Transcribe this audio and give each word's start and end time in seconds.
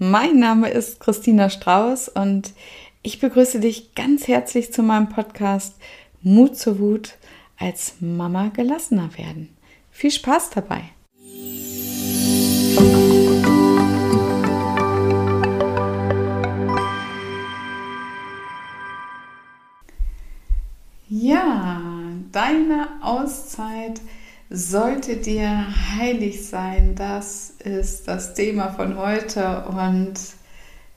mein 0.00 0.38
Name 0.38 0.70
ist 0.70 0.98
Christina 0.98 1.50
Strauß 1.50 2.08
und 2.08 2.54
ich 3.02 3.20
begrüße 3.20 3.60
dich 3.60 3.94
ganz 3.94 4.28
herzlich 4.28 4.72
zu 4.72 4.82
meinem 4.82 5.10
Podcast 5.10 5.76
Mut 6.22 6.56
zur 6.56 6.78
Wut 6.78 7.18
als 7.58 7.96
Mama 8.00 8.48
gelassener 8.48 9.10
werden. 9.18 9.54
Viel 9.90 10.10
Spaß 10.10 10.50
dabei! 10.50 10.84
Ja, 21.10 21.82
deine 22.32 22.88
Auszeit 23.02 24.00
sollte 24.50 25.16
dir 25.16 25.66
heilig 25.96 26.46
sein. 26.46 26.96
Das 26.96 27.50
ist 27.64 28.08
das 28.08 28.34
Thema 28.34 28.72
von 28.72 28.98
heute. 28.98 29.64
Und 29.66 30.14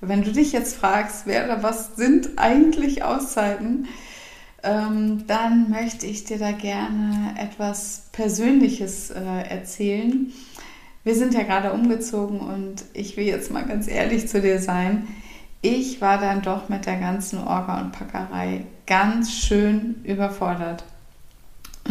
wenn 0.02 0.24
du 0.24 0.32
dich 0.32 0.52
jetzt 0.52 0.76
fragst, 0.76 1.28
wer 1.28 1.46
oder 1.46 1.62
was 1.62 1.96
sind 1.96 2.32
eigentlich 2.38 3.04
Auszeiten, 3.04 3.88
ähm, 4.64 5.26
dann 5.28 5.70
möchte 5.70 6.08
ich 6.08 6.24
dir 6.24 6.40
da 6.40 6.52
gerne 6.52 7.36
etwas 7.38 8.08
Persönliches 8.12 9.12
äh, 9.12 9.22
erzählen. 9.22 10.32
Wir 11.04 11.16
sind 11.16 11.34
ja 11.34 11.44
gerade 11.44 11.74
umgezogen 11.74 12.40
und 12.40 12.86
ich 12.94 13.18
will 13.18 13.26
jetzt 13.26 13.52
mal 13.52 13.66
ganz 13.66 13.88
ehrlich 13.88 14.28
zu 14.28 14.42
dir 14.42 14.60
sein. 14.60 15.08
Ich 15.62 16.02
war 16.02 16.18
dann 16.18 16.42
doch 16.42 16.70
mit 16.70 16.86
der 16.86 16.98
ganzen 16.98 17.40
Orga 17.40 17.82
und 17.82 17.92
Packerei 17.92 18.66
ganz 18.86 19.32
schön 19.34 20.02
überfordert 20.04 20.86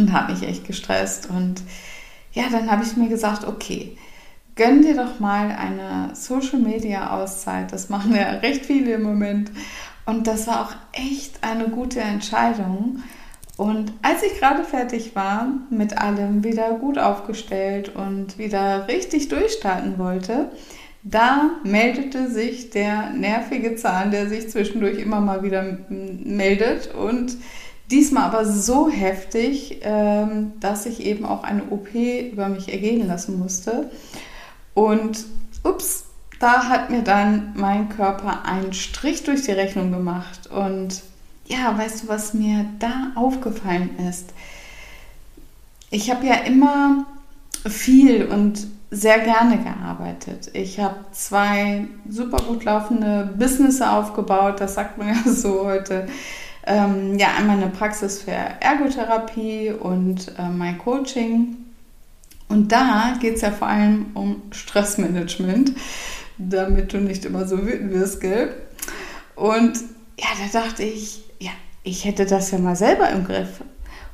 und 0.02 0.12
habe 0.12 0.33
mich 0.33 0.42
echt 0.42 0.66
gestresst. 0.66 1.29
Und 1.30 1.62
ja, 2.33 2.45
dann 2.51 2.70
habe 2.70 2.84
ich 2.84 2.97
mir 2.97 3.09
gesagt, 3.09 3.47
okay, 3.47 3.97
gönn 4.55 4.83
dir 4.83 4.97
doch 4.97 5.20
mal 5.20 5.51
eine 5.51 6.15
Social 6.15 6.59
Media 6.59 7.10
Auszeit. 7.10 7.73
Das 7.73 7.88
machen 7.88 8.15
ja 8.15 8.30
recht 8.43 8.66
viele 8.66 8.95
im 8.95 9.02
Moment. 9.02 9.51
Und 10.05 10.27
das 10.27 10.46
war 10.46 10.62
auch 10.62 10.74
echt 10.93 11.43
eine 11.43 11.68
gute 11.68 12.01
Entscheidung. 12.01 13.02
Und 13.57 13.93
als 14.02 14.23
ich 14.23 14.38
gerade 14.38 14.65
fertig 14.65 15.15
war, 15.15 15.46
mit 15.71 15.99
allem 15.99 16.43
wieder 16.43 16.71
gut 16.74 16.98
aufgestellt 16.98 17.95
und 17.95 18.38
wieder 18.38 18.88
richtig 18.88 19.29
durchstarten 19.29 19.98
wollte, 19.98 20.51
da 21.04 21.51
meldete 21.65 22.30
sich 22.30 22.71
der 22.71 23.10
nervige 23.10 23.76
Zahn, 23.76 24.10
der 24.10 24.29
sich 24.29 24.48
zwischendurch 24.48 24.98
immer 24.98 25.21
mal 25.21 25.43
wieder 25.43 25.79
meldet 25.88 26.95
und 26.95 27.37
Diesmal 27.93 28.24
aber 28.24 28.46
so 28.46 28.88
heftig, 28.88 29.80
ähm, 29.82 30.54
dass 30.60 30.87
ich 30.87 31.04
eben 31.04 31.26
auch 31.26 31.45
eine 31.45 31.65
OP 31.65 31.93
über 31.95 32.48
mich 32.48 32.73
ergehen 32.73 33.07
lassen 33.07 33.38
musste. 33.38 33.90
Und 34.73 35.26
ups, 35.62 36.07
da 36.40 36.70
hat 36.70 36.88
mir 36.88 37.02
dann 37.02 37.52
mein 37.54 37.90
Körper 37.90 38.46
einen 38.46 38.73
Strich 38.73 39.24
durch 39.24 39.43
die 39.43 39.52
Rechnung 39.52 39.93
gemacht. 39.93 40.46
Und 40.46 41.02
ja, 41.45 41.76
weißt 41.76 42.04
du, 42.04 42.09
was 42.09 42.32
mir 42.32 42.65
da 42.79 43.13
aufgefallen 43.15 43.90
ist? 44.09 44.32
Ich 45.90 46.10
habe 46.10 46.26
ja 46.26 46.37
immer 46.46 47.04
viel 47.66 48.24
und 48.24 48.68
sehr 48.90 49.18
gerne 49.18 49.59
gearbeitet. 49.59 50.51
Ich 50.54 50.80
habe 50.80 50.96
zwei 51.13 51.88
super 52.09 52.43
gut 52.43 52.65
laufende 52.65 53.35
Business 53.38 53.82
aufgebaut, 53.82 54.60
das 54.60 54.76
sagt 54.76 54.96
man 54.96 55.09
ja 55.09 55.16
so 55.30 55.66
heute 55.66 56.09
ähm, 56.66 57.18
ja 57.18 57.29
einmal 57.38 57.57
eine 57.57 57.68
Praxis 57.68 58.23
für 58.23 58.30
Ergotherapie 58.30 59.71
und 59.71 60.32
äh, 60.38 60.49
mein 60.49 60.79
Coaching. 60.79 61.57
Und 62.49 62.71
da 62.71 63.16
geht 63.21 63.37
es 63.37 63.41
ja 63.41 63.51
vor 63.51 63.69
allem 63.69 64.06
um 64.15 64.43
Stressmanagement, 64.50 65.72
damit 66.38 66.93
du 66.93 66.99
nicht 66.99 67.25
immer 67.25 67.47
so 67.47 67.66
wütend 67.66 67.93
wirst, 67.93 68.21
gell? 68.21 68.54
Und 69.34 69.78
ja, 70.19 70.27
da 70.38 70.60
dachte 70.60 70.82
ich, 70.82 71.25
ja, 71.38 71.50
ich 71.82 72.04
hätte 72.04 72.27
das 72.27 72.50
ja 72.50 72.59
mal 72.59 72.76
selber 72.76 73.09
im 73.09 73.25
Griff. 73.25 73.62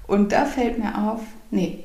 Und 0.07 0.33
da 0.33 0.45
fällt 0.45 0.78
mir 0.78 0.97
auf, 0.97 1.21
nee, 1.51 1.84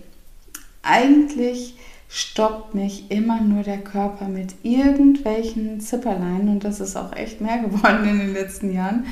eigentlich 0.84 1.76
stoppt 2.08 2.76
mich 2.76 3.10
immer 3.10 3.42
nur 3.42 3.64
der 3.64 3.80
Körper 3.80 4.28
mit 4.28 4.54
irgendwelchen 4.62 5.82
Zipperlein 5.82 6.48
und 6.48 6.64
das 6.64 6.80
ist 6.80 6.96
auch 6.96 7.14
echt 7.14 7.42
mehr 7.42 7.58
geworden 7.64 8.08
in 8.08 8.20
den 8.20 8.34
letzten 8.34 8.72
Jahren. 8.72 9.08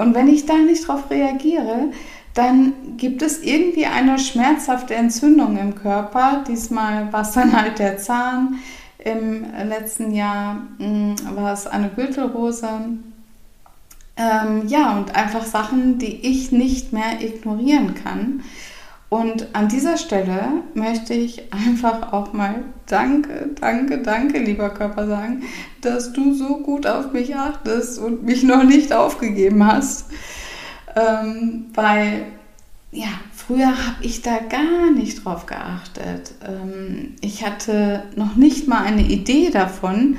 Und 0.00 0.14
wenn 0.14 0.28
ich 0.28 0.46
da 0.46 0.56
nicht 0.56 0.88
drauf 0.88 1.10
reagiere, 1.10 1.90
dann 2.34 2.72
gibt 2.96 3.22
es 3.22 3.42
irgendwie 3.42 3.86
eine 3.86 4.18
schmerzhafte 4.18 4.94
Entzündung 4.94 5.58
im 5.58 5.74
Körper. 5.74 6.44
Diesmal 6.48 7.12
war 7.12 7.22
es 7.22 7.32
dann 7.32 7.60
halt 7.60 7.78
der 7.78 7.98
Zahn. 7.98 8.58
Im 8.98 9.44
letzten 9.68 10.12
Jahr 10.12 10.62
mh, 10.78 10.86
hm, 10.86 11.16
war 11.36 11.52
es 11.52 11.66
eine 11.66 11.88
Gürtelrose. 11.88 12.68
Ähm, 14.16 14.68
ja, 14.68 14.96
und 14.96 15.14
einfach 15.14 15.44
Sachen, 15.44 15.98
die 15.98 16.26
ich 16.26 16.52
nicht 16.52 16.92
mehr 16.92 17.20
ignorieren 17.20 17.94
kann. 17.94 18.42
Und 19.10 19.48
an 19.54 19.68
dieser 19.68 19.98
Stelle 19.98 20.40
möchte 20.74 21.14
ich 21.14 21.52
einfach 21.52 22.12
auch 22.12 22.32
mal 22.32 22.62
Danke, 22.86 23.50
danke, 23.60 23.98
danke, 23.98 24.38
lieber 24.38 24.70
Körper 24.70 25.06
sagen, 25.06 25.42
dass 25.80 26.12
du 26.12 26.32
so 26.32 26.58
gut 26.58 26.86
auf 26.86 27.12
mich 27.12 27.36
achtest 27.36 27.98
und 27.98 28.22
mich 28.22 28.42
noch 28.44 28.64
nicht 28.64 28.92
aufgegeben 28.92 29.64
hast. 29.66 30.06
Ähm, 30.96 31.66
weil, 31.74 32.26
ja, 32.92 33.08
früher 33.34 33.68
habe 33.68 34.02
ich 34.02 34.22
da 34.22 34.38
gar 34.38 34.92
nicht 34.92 35.24
drauf 35.24 35.46
geachtet. 35.46 36.32
Ähm, 36.44 37.16
ich 37.20 37.44
hatte 37.44 38.04
noch 38.14 38.36
nicht 38.36 38.68
mal 38.68 38.82
eine 38.82 39.02
Idee 39.02 39.50
davon. 39.50 40.18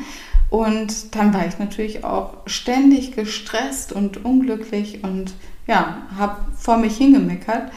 Und 0.49 1.15
dann 1.15 1.33
war 1.33 1.47
ich 1.47 1.59
natürlich 1.59 2.03
auch 2.03 2.35
ständig 2.45 3.15
gestresst 3.15 3.93
und 3.93 4.25
unglücklich 4.25 5.01
und 5.01 5.33
ja, 5.65 5.97
habe 6.17 6.37
vor 6.57 6.75
mich 6.75 6.97
hingemeckert 6.97 7.71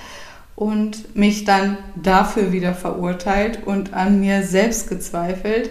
und 0.56 1.16
mich 1.16 1.44
dann 1.44 1.78
dafür 1.96 2.52
wieder 2.52 2.74
verurteilt 2.74 3.66
und 3.66 3.92
an 3.92 4.20
mir 4.20 4.44
selbst 4.44 4.88
gezweifelt. 4.88 5.70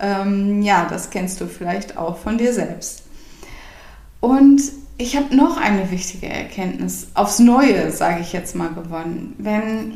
Ähm, 0.00 0.62
ja, 0.62 0.86
das 0.88 1.10
kennst 1.10 1.40
du 1.40 1.46
vielleicht 1.46 1.96
auch 1.96 2.18
von 2.18 2.38
dir 2.38 2.52
selbst. 2.52 3.04
Und 4.20 4.60
ich 4.98 5.16
habe 5.16 5.36
noch 5.36 5.56
eine 5.58 5.90
wichtige 5.90 6.26
Erkenntnis 6.26 7.08
aufs 7.14 7.38
Neue, 7.38 7.90
sage 7.90 8.20
ich 8.22 8.32
jetzt 8.32 8.56
mal, 8.56 8.70
gewonnen. 8.70 9.34
Wenn 9.38 9.92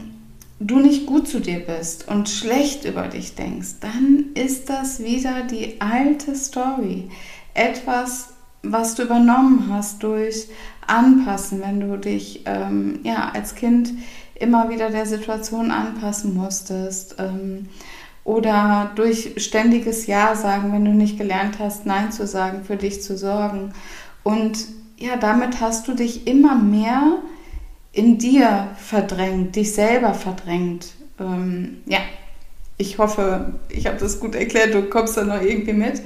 du 0.61 0.79
nicht 0.79 1.07
gut 1.07 1.27
zu 1.27 1.41
dir 1.41 1.61
bist 1.61 2.07
und 2.07 2.29
schlecht 2.29 2.85
über 2.85 3.09
dich 3.09 3.35
denkst, 3.35 3.77
dann 3.81 4.27
ist 4.35 4.69
das 4.69 5.03
wieder 5.03 5.43
die 5.43 5.81
alte 5.81 6.37
Story. 6.37 7.09
Etwas, 7.55 8.29
was 8.63 8.95
du 8.95 9.03
übernommen 9.03 9.69
hast 9.71 10.03
durch 10.03 10.49
Anpassen, 10.87 11.63
wenn 11.63 11.81
du 11.81 11.97
dich 11.97 12.43
ähm, 12.45 13.01
ja, 13.03 13.31
als 13.35 13.55
Kind 13.55 13.93
immer 14.41 14.71
wieder 14.71 14.91
der 14.91 15.07
Situation 15.07 15.71
anpassen 15.71 16.35
musstest. 16.35 17.17
Ähm, 17.19 17.69
oder 18.25 18.93
durch 18.97 19.35
ständiges 19.39 20.07
Ja 20.07 20.35
sagen, 20.35 20.73
wenn 20.73 20.85
du 20.85 20.93
nicht 20.93 21.19
gelernt 21.19 21.59
hast, 21.59 21.87
Nein 21.87 22.13
zu 22.13 22.27
sagen, 22.27 22.65
für 22.65 22.77
dich 22.77 23.03
zu 23.03 23.17
sorgen. 23.17 23.73
Und 24.23 24.59
ja, 24.99 25.17
damit 25.17 25.61
hast 25.61 25.89
du 25.89 25.95
dich 25.95 26.27
immer 26.27 26.55
mehr 26.55 27.19
in 27.93 28.19
dir 28.19 28.69
verdrängt, 28.77 29.57
dich 29.57 29.73
selber 29.73 30.15
verdrängt. 30.15 30.89
Ähm, 31.19 31.79
ja, 31.87 32.01
ich 32.77 32.99
hoffe, 32.99 33.55
ich 33.69 33.87
habe 33.87 33.97
das 33.99 34.21
gut 34.21 34.35
erklärt, 34.35 34.75
du 34.75 34.83
kommst 34.83 35.17
da 35.17 35.25
noch 35.25 35.43
irgendwie 35.43 35.73
mit. 35.73 36.03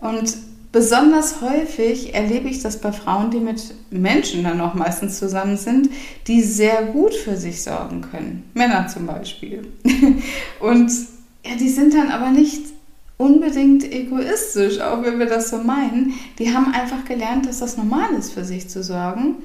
Und 0.00 0.36
Besonders 0.74 1.40
häufig 1.40 2.16
erlebe 2.16 2.48
ich 2.48 2.60
das 2.60 2.80
bei 2.80 2.90
Frauen, 2.90 3.30
die 3.30 3.38
mit 3.38 3.62
Menschen 3.92 4.42
dann 4.42 4.60
auch 4.60 4.74
meistens 4.74 5.20
zusammen 5.20 5.56
sind, 5.56 5.88
die 6.26 6.42
sehr 6.42 6.86
gut 6.86 7.14
für 7.14 7.36
sich 7.36 7.62
sorgen 7.62 8.00
können. 8.00 8.42
Männer 8.54 8.88
zum 8.88 9.06
Beispiel. 9.06 9.68
Und 10.60 10.90
ja, 11.46 11.54
die 11.60 11.68
sind 11.68 11.94
dann 11.94 12.10
aber 12.10 12.32
nicht 12.32 12.64
unbedingt 13.18 13.84
egoistisch, 13.84 14.80
auch 14.80 15.04
wenn 15.04 15.20
wir 15.20 15.26
das 15.26 15.50
so 15.50 15.58
meinen. 15.58 16.14
Die 16.40 16.52
haben 16.52 16.74
einfach 16.74 17.04
gelernt, 17.04 17.46
dass 17.46 17.60
das 17.60 17.76
normal 17.76 18.12
ist, 18.18 18.32
für 18.32 18.44
sich 18.44 18.68
zu 18.68 18.82
sorgen. 18.82 19.36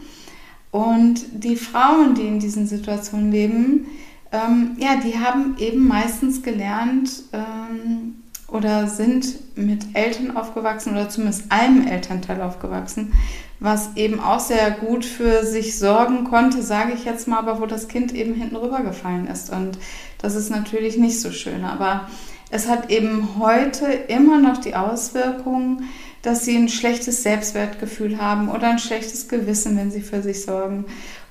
Und 0.72 1.22
die 1.32 1.58
Frauen, 1.58 2.16
die 2.16 2.26
in 2.26 2.40
diesen 2.40 2.66
Situationen 2.66 3.32
leben, 3.32 3.86
ähm, 4.32 4.78
ja, 4.80 4.96
die 4.96 5.20
haben 5.20 5.58
eben 5.60 5.88
meistens 5.88 6.42
gelernt, 6.42 7.22
ähm, 7.34 8.19
oder 8.52 8.88
sind 8.88 9.58
mit 9.58 9.86
Eltern 9.94 10.36
aufgewachsen 10.36 10.94
oder 10.94 11.10
zumindest 11.10 11.52
einem 11.52 11.88
Elternteil 11.88 12.42
aufgewachsen, 12.42 13.14
was 13.60 13.96
eben 13.96 14.20
auch 14.20 14.40
sehr 14.40 14.72
gut 14.72 15.06
für 15.06 15.46
sich 15.46 15.78
sorgen 15.78 16.24
konnte, 16.24 16.62
sage 16.62 16.94
ich 16.94 17.06
jetzt 17.06 17.28
mal, 17.28 17.40
aber 17.40 17.60
wo 17.62 17.66
das 17.66 17.88
Kind 17.88 18.14
eben 18.14 18.34
hinten 18.34 18.56
rübergefallen 18.56 19.28
ist. 19.28 19.50
Und 19.50 19.78
das 20.18 20.36
ist 20.36 20.50
natürlich 20.50 20.98
nicht 20.98 21.20
so 21.20 21.32
schön. 21.32 21.66
Aber 21.66 22.08
es 22.50 22.68
hat 22.68 22.90
eben 22.90 23.38
heute 23.38 23.86
immer 23.86 24.40
noch 24.40 24.58
die 24.58 24.76
Auswirkung, 24.76 25.84
dass 26.22 26.46
sie 26.46 26.58
ein 26.58 26.70
schlechtes 26.70 27.24
Selbstwertgefühl 27.24 28.20
haben 28.20 28.50
oder 28.50 28.70
ein 28.70 28.80
schlechtes 28.80 29.28
Gewissen, 29.28 29.78
wenn 29.78 29.92
sie 29.92 30.02
für 30.02 30.22
sich 30.22 30.44
sorgen. 30.44 30.86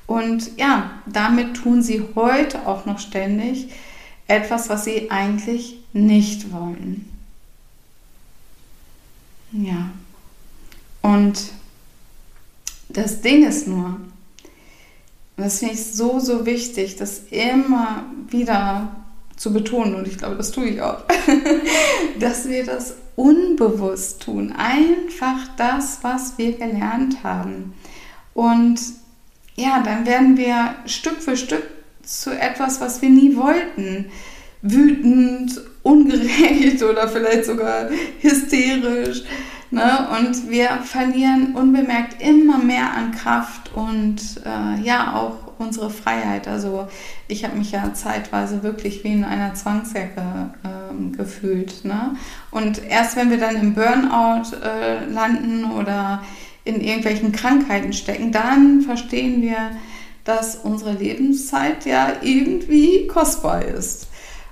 Und 0.06 0.58
ja, 0.58 0.90
damit 1.06 1.54
tun 1.54 1.82
sie 1.82 2.02
heute 2.14 2.66
auch 2.66 2.86
noch 2.86 2.98
ständig 2.98 3.68
etwas, 4.26 4.68
was 4.68 4.84
sie 4.84 5.10
eigentlich 5.10 5.77
nicht 5.92 6.52
wollen. 6.52 7.08
Ja. 9.52 9.90
Und 11.02 11.52
das 12.88 13.20
Ding 13.20 13.46
ist 13.46 13.66
nur, 13.66 14.00
das 15.36 15.60
finde 15.60 15.74
ich 15.74 15.84
so, 15.84 16.18
so 16.18 16.46
wichtig, 16.46 16.96
das 16.96 17.20
immer 17.30 18.04
wieder 18.28 18.96
zu 19.36 19.52
betonen, 19.52 19.94
und 19.94 20.08
ich 20.08 20.18
glaube, 20.18 20.36
das 20.36 20.50
tue 20.50 20.66
ich 20.66 20.82
auch, 20.82 21.04
dass 22.18 22.48
wir 22.48 22.66
das 22.66 22.94
unbewusst 23.14 24.22
tun. 24.22 24.52
Einfach 24.52 25.48
das, 25.56 25.98
was 26.02 26.38
wir 26.38 26.52
gelernt 26.58 27.22
haben. 27.22 27.74
Und 28.34 28.80
ja, 29.54 29.82
dann 29.82 30.06
werden 30.06 30.36
wir 30.36 30.74
Stück 30.86 31.22
für 31.22 31.36
Stück 31.36 31.64
zu 32.02 32.30
etwas, 32.30 32.80
was 32.80 33.02
wir 33.02 33.10
nie 33.10 33.36
wollten. 33.36 34.06
Wütend, 34.62 35.60
ungerecht 35.88 36.82
oder 36.82 37.08
vielleicht 37.08 37.46
sogar 37.46 37.88
hysterisch. 38.20 39.22
Ne? 39.70 40.08
Und 40.18 40.50
wir 40.50 40.68
verlieren 40.84 41.54
unbemerkt 41.54 42.22
immer 42.22 42.58
mehr 42.58 42.92
an 42.92 43.12
Kraft 43.12 43.70
und 43.74 44.18
äh, 44.44 44.80
ja 44.82 45.14
auch 45.14 45.48
unsere 45.58 45.90
Freiheit. 45.90 46.48
Also 46.48 46.88
ich 47.26 47.44
habe 47.44 47.58
mich 47.58 47.72
ja 47.72 47.92
zeitweise 47.92 48.62
wirklich 48.62 49.04
wie 49.04 49.12
in 49.12 49.24
einer 49.24 49.54
Zwangsjacke 49.54 50.50
äh, 50.62 51.16
gefühlt. 51.16 51.84
Ne? 51.84 52.16
Und 52.50 52.82
erst 52.88 53.16
wenn 53.16 53.30
wir 53.30 53.38
dann 53.38 53.56
im 53.56 53.74
Burnout 53.74 54.56
äh, 54.62 55.04
landen 55.04 55.70
oder 55.72 56.22
in 56.64 56.80
irgendwelchen 56.80 57.32
Krankheiten 57.32 57.92
stecken, 57.92 58.32
dann 58.32 58.82
verstehen 58.82 59.42
wir, 59.42 59.70
dass 60.24 60.56
unsere 60.56 60.92
Lebenszeit 60.92 61.86
ja 61.86 62.12
irgendwie 62.22 63.06
kostbar 63.06 63.64
ist. 63.64 64.07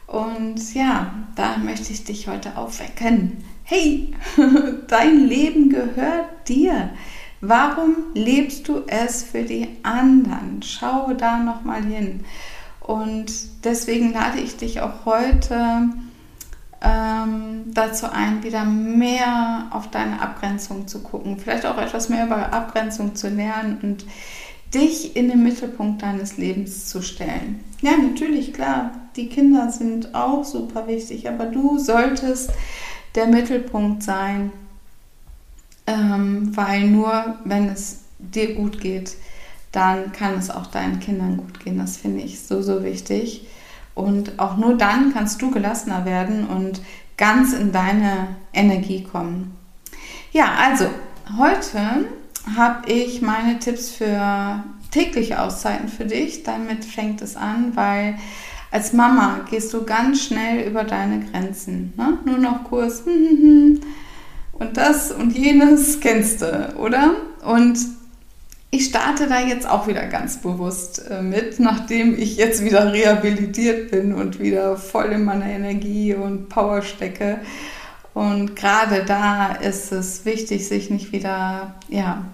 Und 0.06 0.74
ja, 0.74 1.12
da 1.34 1.56
möchte 1.56 1.92
ich 1.92 2.04
dich 2.04 2.28
heute 2.28 2.56
aufwecken. 2.56 3.44
Hey, 3.64 4.14
dein 4.88 5.26
Leben 5.26 5.70
gehört 5.70 6.48
dir. 6.48 6.90
Warum 7.40 7.96
lebst 8.14 8.68
du 8.68 8.82
es 8.86 9.24
für 9.24 9.42
die 9.42 9.68
anderen? 9.82 10.62
Schau 10.62 11.12
da 11.14 11.38
noch 11.38 11.64
mal 11.64 11.84
hin. 11.84 12.24
Und 12.80 13.64
deswegen 13.64 14.12
lade 14.12 14.38
ich 14.38 14.56
dich 14.56 14.80
auch 14.80 15.04
heute 15.04 15.88
ähm, 16.80 17.64
dazu 17.66 18.06
ein, 18.10 18.42
wieder 18.44 18.64
mehr 18.64 19.66
auf 19.70 19.90
deine 19.90 20.20
Abgrenzung 20.20 20.86
zu 20.86 21.02
gucken, 21.02 21.38
vielleicht 21.38 21.66
auch 21.66 21.78
etwas 21.78 22.08
mehr 22.08 22.26
über 22.26 22.52
Abgrenzung 22.52 23.14
zu 23.16 23.28
lernen 23.28 23.78
und 23.82 24.06
dich 24.74 25.16
in 25.16 25.28
den 25.28 25.42
Mittelpunkt 25.42 26.02
deines 26.02 26.36
Lebens 26.36 26.88
zu 26.88 27.02
stellen. 27.02 27.64
Ja, 27.80 27.92
natürlich, 27.96 28.52
klar, 28.52 28.92
die 29.16 29.28
Kinder 29.28 29.70
sind 29.70 30.14
auch 30.14 30.44
super 30.44 30.86
wichtig, 30.86 31.28
aber 31.28 31.46
du 31.46 31.78
solltest 31.78 32.50
der 33.14 33.26
Mittelpunkt 33.26 34.02
sein, 34.02 34.52
ähm, 35.86 36.54
weil 36.56 36.88
nur 36.88 37.38
wenn 37.44 37.68
es 37.68 38.00
dir 38.18 38.54
gut 38.54 38.80
geht, 38.80 39.14
dann 39.72 40.12
kann 40.12 40.34
es 40.38 40.50
auch 40.50 40.66
deinen 40.66 41.00
Kindern 41.00 41.36
gut 41.36 41.60
gehen. 41.60 41.78
Das 41.78 41.96
finde 41.96 42.22
ich 42.22 42.40
so, 42.40 42.62
so 42.62 42.82
wichtig. 42.82 43.46
Und 43.94 44.38
auch 44.38 44.56
nur 44.56 44.76
dann 44.76 45.12
kannst 45.12 45.40
du 45.40 45.50
gelassener 45.50 46.04
werden 46.04 46.46
und 46.46 46.80
ganz 47.16 47.52
in 47.52 47.72
deine 47.72 48.28
Energie 48.52 49.02
kommen. 49.02 49.56
Ja, 50.32 50.54
also 50.58 50.86
heute 51.38 52.06
habe 52.54 52.90
ich 52.90 53.22
meine 53.22 53.58
Tipps 53.58 53.90
für 53.90 54.62
tägliche 54.90 55.40
Auszeiten 55.40 55.88
für 55.88 56.04
dich. 56.04 56.42
Damit 56.42 56.84
fängt 56.84 57.22
es 57.22 57.36
an, 57.36 57.72
weil 57.74 58.16
als 58.70 58.92
Mama 58.92 59.40
gehst 59.50 59.72
du 59.72 59.84
ganz 59.84 60.22
schnell 60.22 60.68
über 60.68 60.84
deine 60.84 61.20
Grenzen. 61.20 61.92
Ne? 61.96 62.18
Nur 62.24 62.38
noch 62.38 62.64
kurz 62.64 63.02
und 64.58 64.76
das 64.76 65.12
und 65.12 65.36
jenes 65.36 66.00
kennst 66.00 66.42
du, 66.42 66.74
oder? 66.78 67.14
Und 67.44 67.78
ich 68.70 68.86
starte 68.86 69.28
da 69.28 69.40
jetzt 69.40 69.68
auch 69.68 69.86
wieder 69.86 70.06
ganz 70.06 70.38
bewusst 70.38 71.08
äh, 71.08 71.22
mit, 71.22 71.60
nachdem 71.60 72.18
ich 72.18 72.36
jetzt 72.36 72.64
wieder 72.64 72.92
rehabilitiert 72.92 73.90
bin 73.90 74.12
und 74.12 74.40
wieder 74.40 74.76
voll 74.76 75.06
in 75.06 75.24
meiner 75.24 75.46
Energie 75.46 76.14
und 76.14 76.48
Power 76.48 76.82
stecke. 76.82 77.38
Und 78.16 78.56
gerade 78.56 79.04
da 79.04 79.52
ist 79.52 79.92
es 79.92 80.24
wichtig, 80.24 80.66
sich 80.66 80.88
nicht 80.88 81.12
wieder 81.12 81.74
ja, 81.90 82.24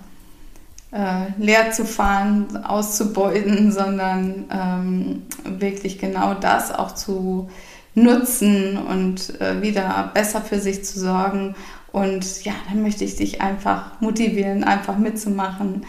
äh, 0.92 1.32
leer 1.42 1.72
zu 1.72 1.84
fahren, 1.84 2.64
auszubeuten, 2.64 3.72
sondern 3.72 4.44
ähm, 4.52 5.22
wirklich 5.58 5.98
genau 5.98 6.34
das 6.34 6.72
auch 6.72 6.94
zu 6.94 7.50
nutzen 7.96 8.78
und 8.78 9.40
äh, 9.40 9.60
wieder 9.60 10.12
besser 10.14 10.40
für 10.40 10.60
sich 10.60 10.84
zu 10.84 11.00
sorgen. 11.00 11.56
Und 11.90 12.44
ja, 12.44 12.52
dann 12.68 12.82
möchte 12.82 13.02
ich 13.02 13.16
dich 13.16 13.40
einfach 13.40 14.00
motivieren, 14.00 14.62
einfach 14.62 14.98
mitzumachen 14.98 15.84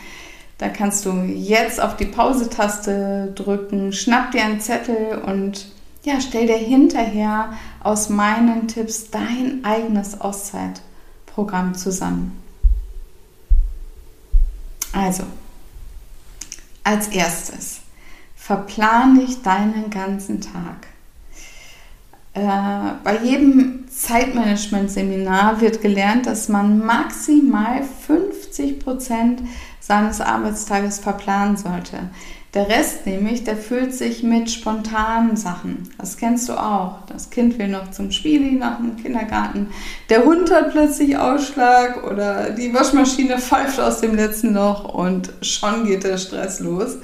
da 0.63 0.69
kannst 0.69 1.05
du 1.05 1.11
jetzt 1.25 1.81
auf 1.81 1.97
die 1.97 2.05
Pause-Taste 2.05 3.33
drücken, 3.35 3.91
schnapp 3.91 4.31
dir 4.31 4.45
einen 4.45 4.61
Zettel 4.61 5.21
und 5.25 5.72
ja, 6.03 6.19
stell 6.19 6.47
dir 6.47 6.57
hinterher 6.57 7.53
aus 7.81 8.09
meinen 8.09 8.67
Tipps 8.67 9.09
dein 9.09 9.63
eigenes 9.63 10.19
Auszeitprogramm 10.19 11.75
zusammen. 11.75 12.41
Also, 14.91 15.23
als 16.83 17.07
erstes, 17.07 17.81
verplan 18.35 19.19
dich 19.19 19.41
deinen 19.41 19.89
ganzen 19.89 20.41
Tag. 20.41 20.87
Äh, 22.33 22.95
bei 23.03 23.19
jedem 23.23 23.87
Zeitmanagement-Seminar 23.89 25.61
wird 25.61 25.81
gelernt, 25.81 26.25
dass 26.25 26.49
man 26.49 26.79
maximal 26.79 27.83
50 27.83 28.79
Prozent 28.79 29.41
seines 29.79 30.19
Arbeitstages 30.19 30.99
verplanen 30.99 31.57
sollte. 31.57 32.09
Der 32.53 32.69
Rest 32.69 33.07
nämlich, 33.07 33.43
der 33.43 33.57
füllt 33.57 33.95
sich 33.95 34.21
mit 34.21 34.51
spontanen 34.51 35.35
Sachen. 35.35 35.89
Das 35.97 36.17
kennst 36.17 36.49
du 36.49 36.53
auch. 36.53 36.99
Das 37.07 37.31
Kind 37.31 37.57
will 37.57 37.67
noch 37.67 37.89
zum 37.89 38.11
Spieli 38.11 38.51
nach 38.51 38.77
dem 38.77 38.95
Kindergarten. 38.95 39.69
Der 40.09 40.23
Hund 40.23 40.51
hat 40.53 40.71
plötzlich 40.71 41.17
Ausschlag 41.17 42.03
oder 42.03 42.51
die 42.51 42.71
Waschmaschine 42.71 43.39
pfeift 43.39 43.79
aus 43.79 44.01
dem 44.01 44.13
letzten 44.13 44.53
Loch 44.53 44.93
und 44.93 45.33
schon 45.41 45.85
geht 45.87 46.03
der 46.03 46.19
Stress 46.19 46.59
los. 46.59 46.97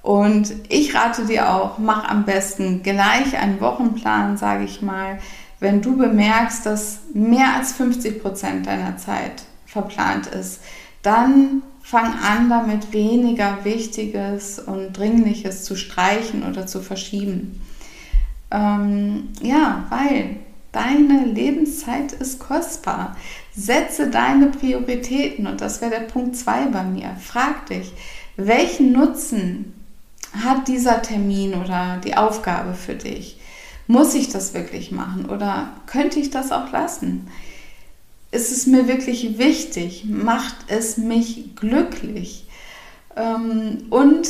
Und 0.00 0.54
ich 0.70 0.94
rate 0.94 1.26
dir 1.26 1.52
auch, 1.52 1.76
mach 1.76 2.08
am 2.08 2.24
besten 2.24 2.82
gleich 2.82 3.36
einen 3.38 3.60
Wochenplan, 3.60 4.38
sage 4.38 4.64
ich 4.64 4.80
mal, 4.80 5.18
wenn 5.60 5.82
du 5.82 5.98
bemerkst, 5.98 6.64
dass 6.64 7.00
mehr 7.12 7.56
als 7.56 7.72
50 7.72 8.22
Prozent 8.22 8.66
deiner 8.66 8.96
Zeit 8.96 9.42
verplant 9.66 10.28
ist, 10.28 10.60
dann 11.02 11.62
fang 11.86 12.14
an, 12.14 12.50
damit 12.50 12.92
weniger 12.92 13.64
Wichtiges 13.64 14.58
und 14.58 14.98
Dringliches 14.98 15.62
zu 15.62 15.76
streichen 15.76 16.42
oder 16.42 16.66
zu 16.66 16.80
verschieben. 16.80 17.60
Ähm, 18.50 19.28
ja, 19.40 19.84
weil 19.88 20.36
deine 20.72 21.26
Lebenszeit 21.26 22.12
ist 22.12 22.40
kostbar. 22.40 23.16
Setze 23.54 24.10
deine 24.10 24.46
Prioritäten 24.46 25.46
und 25.46 25.60
das 25.60 25.80
wäre 25.80 25.92
der 25.92 26.00
Punkt 26.00 26.36
2 26.36 26.66
bei 26.66 26.82
mir. 26.82 27.16
Frag 27.22 27.66
dich, 27.66 27.92
welchen 28.36 28.90
Nutzen 28.90 29.72
hat 30.44 30.66
dieser 30.66 31.02
Termin 31.02 31.54
oder 31.54 32.00
die 32.04 32.16
Aufgabe 32.16 32.74
für 32.74 32.96
dich? 32.96 33.38
Muss 33.86 34.16
ich 34.16 34.28
das 34.28 34.54
wirklich 34.54 34.90
machen 34.90 35.26
oder 35.26 35.68
könnte 35.86 36.18
ich 36.18 36.30
das 36.30 36.50
auch 36.50 36.72
lassen? 36.72 37.28
Ist 38.30 38.52
es 38.52 38.66
mir 38.66 38.88
wirklich 38.88 39.38
wichtig? 39.38 40.04
Macht 40.06 40.56
es 40.68 40.96
mich 40.96 41.56
glücklich? 41.56 42.46
Ähm, 43.16 43.84
und 43.90 44.28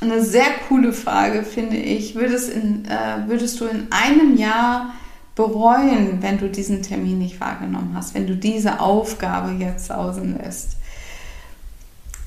eine 0.00 0.22
sehr 0.24 0.46
coole 0.68 0.92
Frage 0.92 1.42
finde 1.42 1.76
ich, 1.76 2.14
würdest, 2.14 2.50
in, 2.50 2.84
äh, 2.86 3.26
würdest 3.26 3.60
du 3.60 3.66
in 3.66 3.88
einem 3.90 4.36
Jahr 4.36 4.94
bereuen, 5.34 6.18
wenn 6.20 6.38
du 6.38 6.48
diesen 6.48 6.82
Termin 6.82 7.18
nicht 7.18 7.40
wahrgenommen 7.40 7.92
hast, 7.94 8.14
wenn 8.14 8.26
du 8.26 8.36
diese 8.36 8.80
Aufgabe 8.80 9.52
jetzt 9.52 9.86
sausen 9.86 10.38
lässt? 10.38 10.76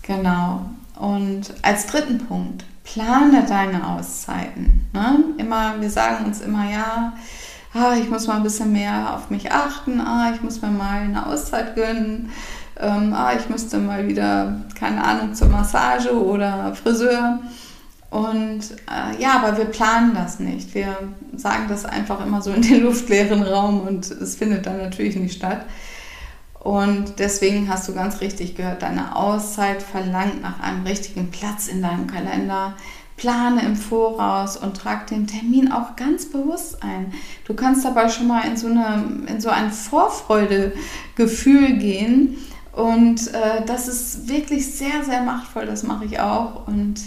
Genau. 0.02 0.70
Und 1.00 1.54
als 1.62 1.86
dritten 1.86 2.20
Punkt, 2.20 2.66
plane 2.84 3.46
deine 3.48 3.88
Auszeiten. 3.88 4.88
Ne? 4.94 5.24
Immer, 5.38 5.80
wir 5.80 5.90
sagen 5.90 6.26
uns 6.26 6.42
immer, 6.42 6.70
ja, 6.72 7.14
ah, 7.74 7.96
ich 8.00 8.10
muss 8.10 8.28
mal 8.28 8.38
ein 8.38 8.44
bisschen 8.44 8.72
mehr 8.72 9.16
auf 9.16 9.30
mich 9.30 9.52
achten, 9.52 10.00
ah, 10.00 10.32
ich 10.34 10.42
muss 10.42 10.62
mir 10.62 10.70
mal 10.70 11.02
eine 11.02 11.26
Auszeit 11.26 11.76
gönnen, 11.76 12.32
ähm, 12.80 13.14
ah, 13.14 13.34
ich 13.38 13.50
müsste 13.50 13.78
mal 13.80 14.08
wieder, 14.08 14.62
keine 14.76 15.04
Ahnung, 15.04 15.34
zur 15.34 15.50
Massage 15.50 16.14
oder 16.14 16.76
Friseur. 16.76 17.40
Und 18.10 18.62
äh, 18.62 19.22
ja, 19.22 19.42
aber 19.42 19.58
wir 19.58 19.66
planen 19.66 20.14
das 20.14 20.40
nicht. 20.40 20.74
Wir 20.74 20.98
sagen 21.36 21.66
das 21.68 21.84
einfach 21.84 22.26
immer 22.26 22.42
so 22.42 22.52
in 22.52 22.62
den 22.62 22.82
luftleeren 22.84 23.44
Raum 23.44 23.82
und 23.82 24.10
es 24.10 24.36
findet 24.36 24.66
dann 24.66 24.78
natürlich 24.78 25.16
nicht 25.18 25.36
statt. 25.36 25.66
Und 26.60 27.20
deswegen 27.20 27.70
hast 27.70 27.88
du 27.88 27.94
ganz 27.94 28.20
richtig 28.20 28.56
gehört, 28.56 28.82
deine 28.82 29.16
Auszeit 29.16 29.82
verlangt 29.82 30.42
nach 30.42 30.60
einem 30.60 30.86
richtigen 30.86 31.32
Platz 31.32 31.68
in 31.68 31.82
deinem 31.82 32.08
Kalender, 32.08 32.76
plane 33.18 33.64
im 33.64 33.76
Voraus 33.76 34.58
und 34.58 34.78
trag 34.78 35.08
den 35.08 35.28
Termin 35.28 35.72
auch 35.72 35.96
ganz 35.96 36.28
bewusst 36.28 36.84
ein. 36.84 37.14
Du 37.46 37.56
kannst 37.56 37.84
dabei 37.84 38.10
schon 38.10 38.28
mal 38.28 38.48
in 38.48 38.56
so, 38.56 38.68
eine, 38.68 39.24
in 39.28 39.42
so 39.42 39.50
ein 39.50 39.72
Vorfreudegefühl 39.72 41.78
gehen. 41.78 42.38
Und 42.72 43.34
äh, 43.34 43.66
das 43.66 43.88
ist 43.88 44.30
wirklich 44.30 44.72
sehr, 44.72 45.04
sehr 45.04 45.24
machtvoll. 45.24 45.66
Das 45.66 45.82
mache 45.82 46.06
ich 46.06 46.20
auch. 46.20 46.68
Und 46.68 47.02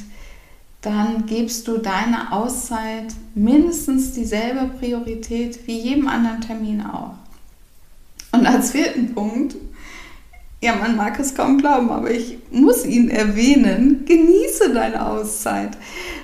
dann 0.80 1.26
gibst 1.26 1.68
du 1.68 1.78
deiner 1.78 2.32
Auszeit 2.32 3.14
mindestens 3.36 4.12
dieselbe 4.12 4.66
Priorität 4.78 5.64
wie 5.66 5.78
jedem 5.78 6.08
anderen 6.08 6.40
Termin 6.40 6.82
auch. 6.82 7.14
Und 8.32 8.46
als 8.46 8.72
vierten 8.72 9.14
Punkt, 9.14 9.54
ja, 10.62 10.76
man 10.76 10.96
mag 10.96 11.18
es 11.18 11.34
kaum 11.34 11.58
glauben, 11.58 11.90
aber 11.90 12.10
ich 12.10 12.38
muss 12.50 12.84
ihn 12.84 13.08
erwähnen, 13.08 14.04
genieße 14.04 14.74
deine 14.74 15.06
Auszeit. 15.06 15.78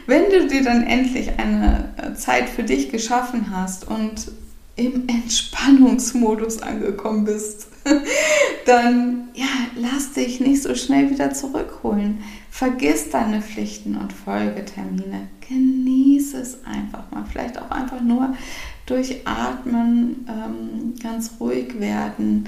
Wenn 0.07 0.31
du 0.31 0.47
dir 0.47 0.63
dann 0.63 0.83
endlich 0.83 1.39
eine 1.39 1.95
äh, 1.97 2.15
Zeit 2.15 2.49
für 2.49 2.63
dich 2.63 2.91
geschaffen 2.91 3.47
hast 3.51 3.89
und 3.89 4.31
im 4.77 5.09
Entspannungsmodus 5.09 6.61
angekommen 6.61 7.25
bist, 7.25 7.69
dann 8.67 9.29
ja, 9.33 9.47
lass 9.75 10.13
dich 10.13 10.39
nicht 10.41 10.63
so 10.63 10.75
schnell 10.75 11.11
wieder 11.11 11.33
zurückholen. 11.33 12.23
Vergiss 12.51 13.09
deine 13.09 13.41
Pflichten 13.41 13.97
und 13.97 14.13
Folgetermine. 14.13 15.29
Genieße 15.49 16.39
es 16.39 16.59
einfach 16.65 17.11
mal. 17.11 17.25
Vielleicht 17.31 17.59
auch 17.59 17.71
einfach 17.71 18.03
nur 18.03 18.35
durchatmen, 18.85 20.27
ähm, 20.29 20.95
ganz 21.03 21.33
ruhig 21.41 21.81
werden. 21.81 22.47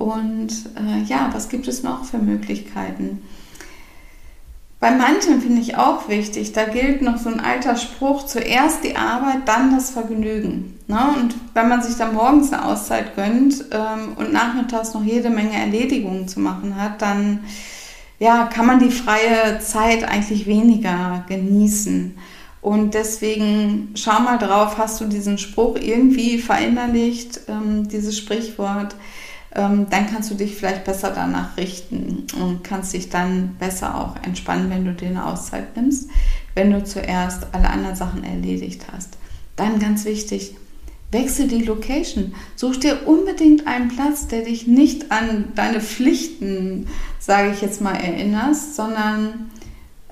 Und 0.00 0.48
äh, 0.76 1.02
ja, 1.04 1.28
was 1.34 1.50
gibt 1.50 1.68
es 1.68 1.82
noch 1.82 2.06
für 2.06 2.16
Möglichkeiten? 2.16 3.22
Bei 4.80 4.90
manchen 4.90 5.42
finde 5.42 5.60
ich 5.60 5.76
auch 5.76 6.08
wichtig, 6.08 6.54
da 6.54 6.64
gilt 6.64 7.02
noch 7.02 7.18
so 7.18 7.28
ein 7.28 7.38
alter 7.38 7.76
Spruch, 7.76 8.24
zuerst 8.24 8.82
die 8.82 8.96
Arbeit, 8.96 9.40
dann 9.44 9.74
das 9.74 9.90
Vergnügen. 9.90 10.78
Ne? 10.86 10.98
Und 11.18 11.34
wenn 11.52 11.68
man 11.68 11.82
sich 11.82 11.96
dann 11.96 12.14
morgens 12.14 12.50
eine 12.50 12.64
Auszeit 12.64 13.14
gönnt 13.14 13.62
ähm, 13.72 14.14
und 14.16 14.32
nachmittags 14.32 14.94
noch 14.94 15.04
jede 15.04 15.28
Menge 15.28 15.52
Erledigungen 15.52 16.28
zu 16.28 16.40
machen 16.40 16.80
hat, 16.80 17.02
dann 17.02 17.40
ja, 18.18 18.46
kann 18.46 18.64
man 18.64 18.78
die 18.78 18.90
freie 18.90 19.58
Zeit 19.58 20.04
eigentlich 20.04 20.46
weniger 20.46 21.26
genießen. 21.28 22.16
Und 22.62 22.94
deswegen 22.94 23.90
schau 23.96 24.20
mal 24.20 24.38
drauf, 24.38 24.78
hast 24.78 24.98
du 25.02 25.04
diesen 25.04 25.36
Spruch 25.36 25.76
irgendwie 25.76 26.38
verinnerlicht, 26.38 27.40
ähm, 27.48 27.86
dieses 27.86 28.16
Sprichwort, 28.16 28.94
dann 29.52 30.06
kannst 30.06 30.30
du 30.30 30.34
dich 30.34 30.54
vielleicht 30.54 30.84
besser 30.84 31.10
danach 31.12 31.56
richten 31.56 32.26
und 32.40 32.62
kannst 32.62 32.92
dich 32.92 33.08
dann 33.08 33.56
besser 33.58 33.96
auch 33.96 34.22
entspannen, 34.22 34.70
wenn 34.70 34.84
du 34.84 34.92
dir 34.92 35.08
eine 35.08 35.26
Auszeit 35.26 35.76
nimmst, 35.76 36.08
wenn 36.54 36.70
du 36.70 36.84
zuerst 36.84 37.48
alle 37.52 37.68
anderen 37.68 37.96
Sachen 37.96 38.22
erledigt 38.22 38.86
hast. 38.92 39.16
Dann 39.56 39.80
ganz 39.80 40.04
wichtig, 40.04 40.54
wechsel 41.10 41.48
die 41.48 41.64
Location. 41.64 42.34
Such 42.54 42.76
dir 42.76 43.08
unbedingt 43.08 43.66
einen 43.66 43.88
Platz, 43.88 44.28
der 44.28 44.42
dich 44.42 44.66
nicht 44.66 45.10
an 45.10 45.46
deine 45.56 45.80
Pflichten, 45.80 46.86
sage 47.18 47.50
ich 47.50 47.60
jetzt 47.60 47.80
mal, 47.80 47.96
erinnerst, 47.96 48.76
sondern 48.76 49.50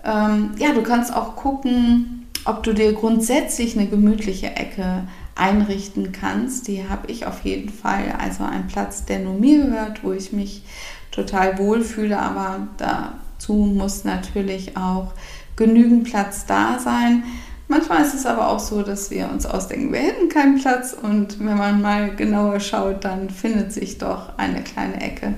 ähm, 0.05 0.51
ja, 0.59 0.73
du 0.73 0.83
kannst 0.83 1.15
auch 1.15 1.37
gucken, 1.37 2.27
ob 2.45 2.63
du 2.63 2.73
dir 2.73 2.93
grundsätzlich 2.93 3.77
eine 3.77 3.89
gemütliche 3.89 4.57
Ecke 4.57 5.05
einrichten 5.39 6.13
kannst. 6.13 6.69
Die 6.69 6.89
habe 6.89 7.11
ich 7.11 7.27
auf 7.27 7.45
jeden 7.45 7.71
Fall. 7.71 8.15
Also 8.19 8.45
ein 8.45 8.67
Platz, 8.67 9.05
der 9.05 9.21
nur 9.21 9.35
mir 9.35 9.65
gehört, 9.65 10.05
wo 10.05 10.13
ich 10.13 10.33
mich 10.33 10.63
total 11.11 11.59
wohlfühle. 11.59 12.19
Aber 12.19 12.69
dazu 12.77 13.55
muss 13.55 14.05
natürlich 14.05 14.77
auch 14.77 15.13
genügend 15.57 16.05
Platz 16.05 16.47
da 16.47 16.79
sein. 16.79 17.25
Manchmal 17.71 18.03
ist 18.03 18.15
es 18.15 18.25
aber 18.25 18.49
auch 18.49 18.61
so, 18.61 18.83
dass 18.83 19.11
wir 19.11 19.29
uns 19.29 19.45
ausdenken, 19.45 19.93
wir 19.93 20.01
hätten 20.01 20.31
keinen 20.31 20.59
Platz 20.59 20.95
und 20.95 21.39
wenn 21.39 21.59
man 21.59 21.83
mal 21.83 22.17
genauer 22.17 22.61
schaut, 22.61 23.05
dann 23.05 23.29
findet 23.29 23.75
sich 23.75 23.99
doch 23.99 24.39
eine 24.39 24.63
kleine 24.63 25.03
Ecke. 25.03 25.35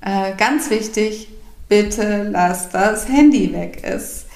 Äh, 0.00 0.36
ganz 0.36 0.70
wichtig, 0.70 1.28
bitte 1.68 2.28
lass 2.30 2.68
das 2.68 3.08
Handy 3.08 3.52
weg. 3.52 3.80
Es 3.82 4.26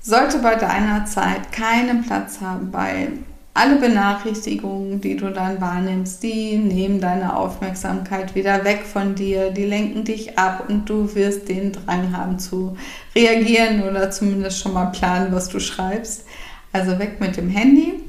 sollte 0.00 0.38
bei 0.38 0.56
deiner 0.56 1.06
Zeit 1.06 1.52
keinen 1.52 2.02
Platz 2.02 2.40
haben, 2.40 2.72
weil 2.72 3.12
alle 3.56 3.76
Benachrichtigungen, 3.76 5.00
die 5.00 5.16
du 5.16 5.30
dann 5.30 5.60
wahrnimmst, 5.60 6.24
die 6.24 6.58
nehmen 6.58 7.00
deine 7.00 7.36
Aufmerksamkeit 7.36 8.34
wieder 8.34 8.64
weg 8.64 8.82
von 8.84 9.14
dir, 9.14 9.52
die 9.52 9.64
lenken 9.64 10.02
dich 10.02 10.36
ab 10.36 10.64
und 10.68 10.90
du 10.90 11.14
wirst 11.14 11.48
den 11.48 11.70
Drang 11.72 12.16
haben 12.16 12.40
zu 12.40 12.76
reagieren 13.14 13.84
oder 13.84 14.10
zumindest 14.10 14.58
schon 14.58 14.74
mal 14.74 14.86
planen, 14.86 15.32
was 15.32 15.48
du 15.48 15.60
schreibst. 15.60 16.24
Also 16.72 16.98
weg 16.98 17.20
mit 17.20 17.36
dem 17.36 17.48
Handy. 17.48 18.02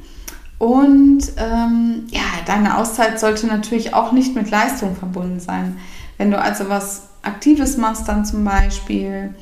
Und 0.57 1.21
ähm, 1.37 2.07
ja, 2.09 2.21
deine 2.47 2.77
Auszeit 2.77 3.19
sollte 3.19 3.45
natürlich 3.45 3.93
auch 3.93 4.11
nicht 4.11 4.35
mit 4.35 4.49
Leistung 4.49 4.95
verbunden 4.95 5.39
sein. 5.39 5.77
Wenn 6.17 6.31
du 6.31 6.39
also 6.39 6.69
was 6.69 7.09
Aktives 7.21 7.77
machst, 7.77 8.07
dann 8.07 8.25
zum 8.25 8.43
Beispiel, 8.43 9.35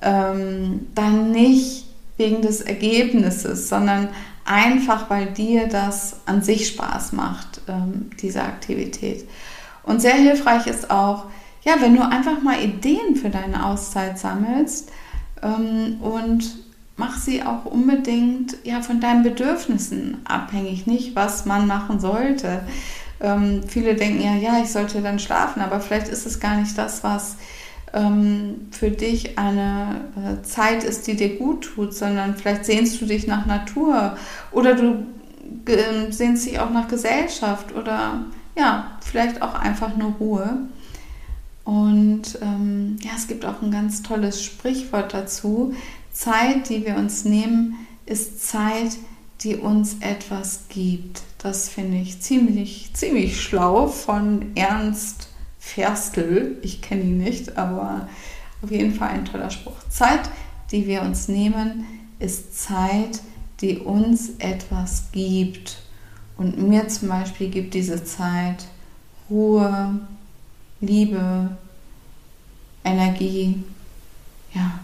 ähm, 0.00 0.86
dann 0.94 1.30
nicht 1.30 1.91
wegen 2.16 2.42
des 2.42 2.60
Ergebnisses, 2.60 3.68
sondern 3.68 4.08
einfach, 4.44 5.08
weil 5.10 5.26
dir 5.26 5.68
das 5.68 6.16
an 6.26 6.42
sich 6.42 6.68
Spaß 6.68 7.12
macht, 7.12 7.60
ähm, 7.68 8.10
diese 8.20 8.42
Aktivität. 8.42 9.28
Und 9.82 10.00
sehr 10.00 10.14
hilfreich 10.14 10.66
ist 10.66 10.90
auch, 10.90 11.26
ja, 11.64 11.74
wenn 11.80 11.94
du 11.94 12.02
einfach 12.02 12.42
mal 12.42 12.62
Ideen 12.62 13.16
für 13.16 13.30
deine 13.30 13.66
Auszeit 13.66 14.18
sammelst 14.18 14.90
ähm, 15.42 16.00
und 16.00 16.56
mach 16.96 17.18
sie 17.18 17.42
auch 17.42 17.64
unbedingt 17.64 18.56
ja, 18.64 18.82
von 18.82 19.00
deinen 19.00 19.22
Bedürfnissen 19.22 20.18
abhängig, 20.24 20.86
nicht 20.86 21.16
was 21.16 21.46
man 21.46 21.66
machen 21.66 22.00
sollte. 22.00 22.62
Ähm, 23.20 23.62
viele 23.66 23.94
denken 23.94 24.22
ja, 24.22 24.34
ja, 24.34 24.60
ich 24.62 24.70
sollte 24.70 25.00
dann 25.00 25.18
schlafen, 25.18 25.62
aber 25.62 25.80
vielleicht 25.80 26.08
ist 26.08 26.26
es 26.26 26.40
gar 26.40 26.56
nicht 26.56 26.76
das, 26.76 27.04
was 27.04 27.32
ähm, 27.32 27.38
für 27.92 28.90
dich 28.90 29.38
eine 29.38 30.00
äh, 30.16 30.42
Zeit 30.42 30.82
ist, 30.82 31.06
die 31.06 31.14
dir 31.14 31.36
gut 31.36 31.64
tut, 31.74 31.94
sondern 31.94 32.36
vielleicht 32.36 32.64
sehnst 32.64 33.00
du 33.00 33.06
dich 33.06 33.26
nach 33.26 33.44
Natur 33.44 34.16
oder 34.50 34.74
du 34.74 35.06
äh, 35.66 36.10
sehnst 36.10 36.46
dich 36.46 36.58
auch 36.58 36.70
nach 36.70 36.88
Gesellschaft 36.88 37.74
oder 37.74 38.24
ja, 38.56 38.98
vielleicht 39.00 39.42
auch 39.42 39.54
einfach 39.54 39.96
nur 39.96 40.12
Ruhe. 40.12 40.58
Und 41.64 42.38
ähm, 42.42 42.96
ja, 43.02 43.10
es 43.14 43.28
gibt 43.28 43.44
auch 43.44 43.62
ein 43.62 43.70
ganz 43.70 44.02
tolles 44.02 44.42
Sprichwort 44.42 45.14
dazu. 45.14 45.74
Zeit, 46.12 46.68
die 46.68 46.84
wir 46.84 46.96
uns 46.96 47.24
nehmen, 47.24 47.86
ist 48.06 48.46
Zeit, 48.46 48.96
die 49.42 49.56
uns 49.56 49.96
etwas 50.00 50.64
gibt. 50.68 51.22
Das 51.38 51.68
finde 51.68 51.98
ich 51.98 52.20
ziemlich, 52.20 52.90
ziemlich 52.94 53.40
schlau 53.40 53.86
von 53.86 54.52
Ernst 54.54 55.28
Ferstl, 55.64 56.58
ich 56.60 56.82
kenne 56.82 57.02
ihn 57.02 57.18
nicht, 57.18 57.56
aber 57.56 58.08
auf 58.62 58.70
jeden 58.70 58.94
Fall 58.94 59.10
ein 59.10 59.24
toller 59.24 59.48
Spruch. 59.48 59.76
Zeit, 59.88 60.28
die 60.70 60.86
wir 60.86 61.02
uns 61.02 61.28
nehmen, 61.28 61.86
ist 62.18 62.60
Zeit, 62.60 63.20
die 63.60 63.78
uns 63.78 64.32
etwas 64.38 65.12
gibt. 65.12 65.78
Und 66.36 66.58
mir 66.58 66.88
zum 66.88 67.08
Beispiel 67.08 67.48
gibt 67.48 67.74
diese 67.74 68.04
Zeit 68.04 68.66
Ruhe, 69.30 70.00
Liebe, 70.80 71.56
Energie. 72.84 73.62
Ja, 74.52 74.80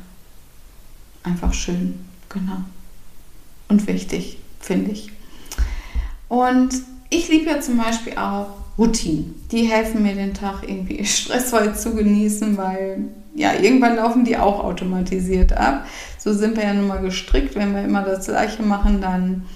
einfach 1.25 1.52
schön, 1.52 2.06
genau. 2.28 2.62
Und 3.68 3.87
wichtig, 3.88 4.38
finde 4.61 4.92
ich. 4.92 5.11
Und 6.28 6.70
ich 7.11 7.28
liebe 7.28 7.50
ja 7.50 7.61
zum 7.61 7.76
Beispiel 7.76 8.16
auch 8.16 8.67
Routinen. 8.78 9.35
Die 9.50 9.64
helfen 9.64 10.02
mir 10.02 10.14
den 10.14 10.35
Tag 10.35 10.62
irgendwie 10.62 11.04
stressfrei 11.04 11.68
zu 11.68 11.94
genießen, 11.94 12.56
weil 12.56 13.08
ja, 13.35 13.54
irgendwann 13.54 13.97
laufen 13.97 14.25
die 14.25 14.37
auch 14.37 14.62
automatisiert 14.64 15.52
ab. 15.52 15.85
So 16.18 16.32
sind 16.32 16.56
wir 16.56 16.64
ja 16.64 16.75
nun 16.75 16.88
mal 16.88 17.00
gestrickt. 17.00 17.54
Wenn 17.54 17.75
wir 17.75 17.85
immer 17.85 18.02
das 18.02 18.26
Gleiche 18.26 18.62
machen, 18.62 19.00
dann 19.00 19.47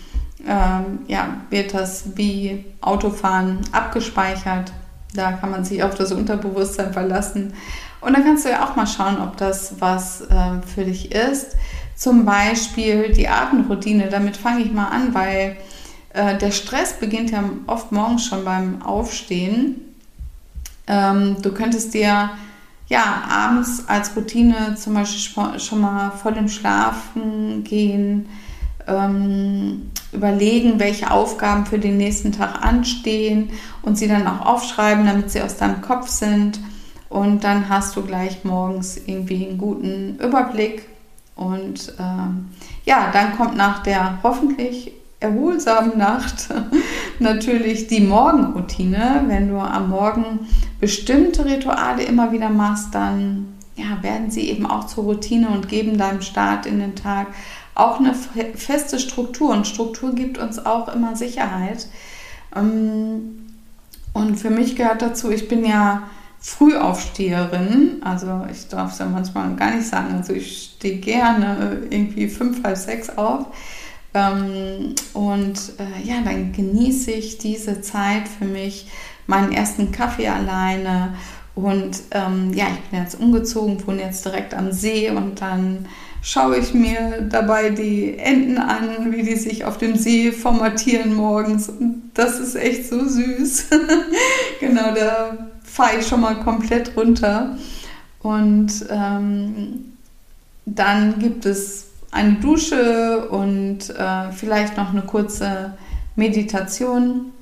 ähm, 0.47 1.01
ja, 1.09 1.37
wird 1.51 1.75
das 1.75 2.17
wie 2.17 2.65
Autofahren 2.81 3.59
abgespeichert. 3.73 4.73
Da 5.15 5.33
kann 5.33 5.51
man 5.51 5.65
sich 5.65 5.83
auf 5.83 5.95
das 5.95 6.13
Unterbewusstsein 6.13 6.93
verlassen. 6.93 7.55
Und 8.01 8.15
dann 8.15 8.25
kannst 8.25 8.45
du 8.45 8.51
ja 8.51 8.65
auch 8.65 8.77
mal 8.77 8.87
schauen, 8.87 9.19
ob 9.21 9.37
das 9.37 9.81
was 9.81 10.23
äh, 10.23 10.63
für 10.75 10.85
dich 10.85 11.13
ist. 11.13 11.57
Zum 11.95 12.25
Beispiel 12.25 13.13
die 13.13 13.29
Abendroutine. 13.29 14.09
Damit 14.09 14.37
fange 14.37 14.63
ich 14.63 14.73
mal 14.73 14.89
an, 14.89 15.15
weil 15.15 15.57
äh, 16.15 16.37
der 16.39 16.51
Stress 16.51 16.95
beginnt 16.95 17.31
ja 17.31 17.43
oft 17.67 17.93
morgens 17.93 18.27
schon 18.27 18.45
beim 18.45 18.83
Aufstehen. 18.83 19.77
Ähm, 20.87 21.37
du 21.41 21.53
könntest 21.53 21.95
dir 21.95 22.31
ja 22.89 23.23
abends 23.31 23.85
als 23.87 24.15
Routine 24.17 24.77
zum 24.77 24.95
Beispiel 24.95 25.59
schon 25.59 25.81
mal 25.81 26.11
vor 26.11 26.33
dem 26.33 26.49
Schlafen 26.49 27.65
gehen, 27.65 28.29
ähm, 28.87 29.91
überlegen, 30.13 30.79
welche 30.79 31.11
Aufgaben 31.11 31.65
für 31.65 31.79
den 31.79 31.97
nächsten 31.97 32.33
Tag 32.33 32.63
anstehen 32.63 33.51
und 33.81 33.97
sie 33.97 34.09
dann 34.09 34.27
auch 34.27 34.45
aufschreiben, 34.45 35.07
damit 35.07 35.31
sie 35.31 35.41
aus 35.41 35.57
deinem 35.57 35.81
Kopf 35.81 36.09
sind. 36.09 36.61
Und 37.09 37.45
dann 37.45 37.69
hast 37.69 37.97
du 37.97 38.03
gleich 38.03 38.45
morgens 38.45 38.97
irgendwie 38.97 39.47
einen 39.47 39.59
guten 39.59 40.19
Überblick 40.19 40.89
Und 41.37 41.95
ähm, 41.99 42.51
ja, 42.85 43.11
dann 43.13 43.37
kommt 43.37 43.57
nach 43.57 43.83
der 43.83 44.19
hoffentlich 44.23 44.93
erholsamen 45.23 45.97
Nacht 45.97 46.49
natürlich 47.19 47.87
die 47.87 48.01
Morgenroutine. 48.01 49.25
Wenn 49.27 49.49
du 49.49 49.59
am 49.59 49.91
Morgen 49.91 50.47
bestimmte 50.81 51.45
Rituale 51.45 52.03
immer 52.03 52.33
wieder 52.33 52.51
machst, 52.51 52.95
dann 52.95 53.55
ja, 53.77 54.03
werden 54.03 54.31
sie 54.31 54.51
eben 54.51 54.67
auch 54.67 54.87
zur 54.87 55.05
Routine 55.05 55.49
und 55.49 55.69
geben 55.69 55.97
deinem 55.97 56.23
Start 56.23 56.67
in 56.67 56.79
den 56.79 56.95
Tag 56.95 57.29
auch 57.75 58.01
eine 58.01 58.15
feste 58.15 58.99
Struktur. 58.99 59.51
Und 59.51 59.67
Struktur 59.67 60.15
gibt 60.15 60.39
uns 60.39 60.65
auch 60.65 60.95
immer 60.95 61.17
Sicherheit. 61.17 61.87
Ähm, 62.55 63.47
und 64.13 64.37
für 64.37 64.51
mich 64.51 64.77
gehört 64.77 65.01
dazu, 65.01 65.31
ich 65.31 65.49
bin 65.49 65.65
ja 65.65 66.03
Frühaufsteherin, 66.39 68.03
also 68.03 68.45
ich 68.51 68.69
darf 68.69 68.93
es 68.93 68.99
ja 68.99 69.07
manchmal 69.07 69.55
gar 69.55 69.75
nicht 69.75 69.87
sagen, 69.87 70.17
also 70.17 70.33
ich 70.33 70.73
stehe 70.77 70.99
gerne 70.99 71.83
irgendwie 71.89 72.29
fünf, 72.29 72.65
halb 72.65 72.77
sechs 72.77 73.17
auf. 73.17 73.47
Ähm, 74.15 74.95
und 75.15 75.59
äh, 75.79 76.07
ja, 76.07 76.21
dann 76.25 76.53
genieße 76.53 77.11
ich 77.11 77.39
diese 77.39 77.81
Zeit 77.81 78.29
für 78.29 78.45
mich, 78.45 78.89
meinen 79.27 79.53
ersten 79.53 79.93
Kaffee 79.93 80.29
alleine. 80.29 81.15
Und 81.55 82.01
ähm, 82.13 82.53
ja, 82.55 82.67
ich 82.73 82.91
bin 82.91 83.01
jetzt 83.01 83.19
umgezogen, 83.19 83.87
wohne 83.87 84.03
jetzt 84.03 84.25
direkt 84.25 84.55
am 84.55 84.73
See 84.73 85.11
und 85.11 85.41
dann 85.41 85.87
schaue 86.23 86.57
ich 86.57 86.73
mir 86.73 87.27
dabei 87.29 87.71
die 87.71 88.17
Enten 88.17 88.57
an, 88.57 89.13
wie 89.13 89.23
die 89.23 89.37
sich 89.37 89.65
auf 89.65 89.77
dem 89.77 89.97
See 89.97 90.33
formatieren 90.33 91.15
morgens. 91.15 91.69
Und 91.69 92.11
das 92.15 92.39
ist 92.39 92.55
echt 92.55 92.89
so 92.89 93.07
süß. 93.07 93.67
genau, 94.61 94.95
da 94.95 95.49
fahre 95.65 95.99
ich 95.99 96.07
schon 96.07 96.21
mal 96.21 96.37
komplett 96.41 96.97
runter. 96.97 97.59
Und 98.21 98.87
ähm, 98.89 99.97
dann 100.65 101.19
gibt 101.19 101.45
es 101.45 101.89
eine 102.13 102.35
Dusche 102.35 103.29
und 103.29 103.91
äh, 103.91 104.31
vielleicht 104.33 104.77
noch 104.77 104.91
eine 104.91 105.03
kurze 105.03 105.75
Meditation. 106.15 107.33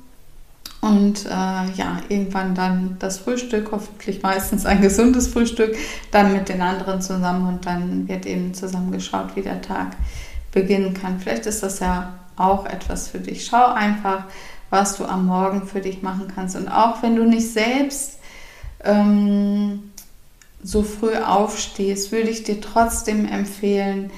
Und 0.79 1.27
äh, 1.27 1.29
ja, 1.29 1.99
irgendwann 2.09 2.55
dann 2.55 2.95
das 2.97 3.19
Frühstück, 3.19 3.69
hoffentlich 3.71 4.23
meistens 4.23 4.65
ein 4.65 4.81
gesundes 4.81 5.27
Frühstück, 5.27 5.75
dann 6.09 6.33
mit 6.33 6.49
den 6.49 6.61
anderen 6.61 7.03
zusammen 7.03 7.47
und 7.47 7.67
dann 7.67 8.07
wird 8.07 8.25
eben 8.25 8.55
zusammengeschaut, 8.55 9.35
wie 9.35 9.43
der 9.43 9.61
Tag 9.61 9.95
beginnen 10.51 10.95
kann. 10.95 11.19
Vielleicht 11.19 11.45
ist 11.45 11.61
das 11.61 11.79
ja 11.79 12.13
auch 12.35 12.65
etwas 12.65 13.09
für 13.09 13.19
dich. 13.19 13.45
Schau 13.45 13.65
einfach, 13.65 14.23
was 14.71 14.97
du 14.97 15.05
am 15.05 15.27
Morgen 15.27 15.67
für 15.67 15.81
dich 15.81 16.01
machen 16.01 16.31
kannst. 16.33 16.55
Und 16.55 16.67
auch 16.67 17.03
wenn 17.03 17.15
du 17.15 17.25
nicht 17.25 17.51
selbst 17.51 18.17
ähm, 18.83 19.91
so 20.63 20.81
früh 20.81 21.15
aufstehst, 21.15 22.11
würde 22.11 22.29
ich 22.29 22.43
dir 22.43 22.59
trotzdem 22.59 23.27
empfehlen, 23.27 24.09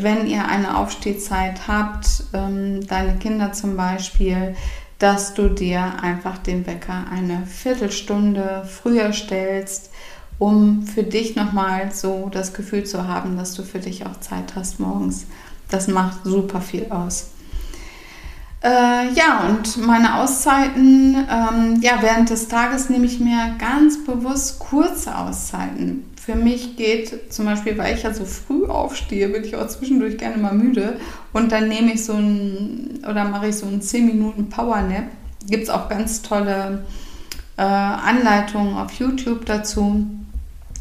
wenn 0.00 0.26
ihr 0.26 0.46
eine 0.46 0.76
Aufstehzeit 0.76 1.68
habt, 1.68 2.24
ähm, 2.32 2.86
deine 2.86 3.16
Kinder 3.16 3.52
zum 3.52 3.76
Beispiel, 3.76 4.54
dass 4.98 5.34
du 5.34 5.48
dir 5.48 6.02
einfach 6.02 6.38
den 6.38 6.66
Wecker 6.66 7.04
eine 7.10 7.46
Viertelstunde 7.46 8.68
früher 8.68 9.12
stellst, 9.12 9.90
um 10.38 10.86
für 10.86 11.02
dich 11.02 11.36
nochmal 11.36 11.92
so 11.92 12.28
das 12.32 12.52
Gefühl 12.52 12.84
zu 12.84 13.06
haben, 13.06 13.36
dass 13.36 13.54
du 13.54 13.62
für 13.62 13.78
dich 13.78 14.06
auch 14.06 14.20
Zeit 14.20 14.54
hast 14.54 14.80
morgens. 14.80 15.26
Das 15.68 15.88
macht 15.88 16.24
super 16.24 16.60
viel 16.60 16.86
aus. 16.90 17.30
Äh, 18.62 19.12
ja, 19.12 19.48
und 19.48 19.76
meine 19.86 20.16
Auszeiten, 20.16 21.14
ähm, 21.14 21.80
ja, 21.80 21.98
während 22.00 22.30
des 22.30 22.48
Tages 22.48 22.88
nehme 22.88 23.06
ich 23.06 23.20
mir 23.20 23.54
ganz 23.58 24.04
bewusst 24.04 24.58
kurze 24.58 25.16
Auszeiten. 25.16 26.04
Für 26.28 26.34
mich 26.34 26.76
geht 26.76 27.32
zum 27.32 27.46
Beispiel, 27.46 27.78
weil 27.78 27.96
ich 27.96 28.02
ja 28.02 28.12
so 28.12 28.26
früh 28.26 28.66
aufstehe, 28.66 29.30
bin 29.30 29.44
ich 29.44 29.56
auch 29.56 29.66
zwischendurch 29.66 30.18
gerne 30.18 30.36
mal 30.36 30.52
müde 30.52 30.98
und 31.32 31.52
dann 31.52 31.68
nehme 31.68 31.94
ich 31.94 32.04
so 32.04 32.12
ein 32.12 33.02
oder 33.08 33.24
mache 33.24 33.48
ich 33.48 33.56
so 33.56 33.64
einen 33.64 33.80
10 33.80 34.04
Minuten 34.04 34.50
Power 34.50 34.82
Nap. 34.82 35.04
Gibt 35.48 35.62
es 35.62 35.70
auch 35.70 35.88
ganz 35.88 36.20
tolle 36.20 36.84
äh, 37.56 37.62
Anleitungen 37.62 38.76
auf 38.76 38.92
YouTube 38.92 39.46
dazu. 39.46 40.06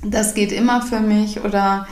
Das 0.03 0.33
geht 0.33 0.51
immer 0.51 0.81
für 0.81 0.99
mich 0.99 1.39
oder 1.39 1.87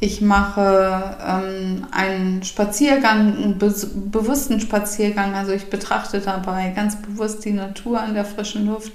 ich 0.00 0.20
mache 0.20 1.16
ähm, 1.24 1.86
einen 1.92 2.42
Spaziergang, 2.42 3.36
einen 3.36 3.58
be 3.58 3.72
bewussten 3.94 4.58
Spaziergang. 4.58 5.34
Also 5.34 5.52
ich 5.52 5.70
betrachte 5.70 6.18
dabei 6.18 6.72
ganz 6.74 6.96
bewusst 6.96 7.44
die 7.44 7.52
Natur 7.52 8.00
an 8.00 8.14
der 8.14 8.24
frischen 8.24 8.66
Luft 8.66 8.90